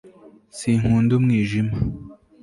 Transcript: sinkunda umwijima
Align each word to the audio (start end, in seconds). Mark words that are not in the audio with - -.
sinkunda 0.57 1.11
umwijima 1.19 1.75